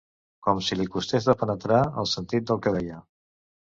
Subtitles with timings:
[0.47, 3.03] Com si li costés de penetrar el sentit del què deia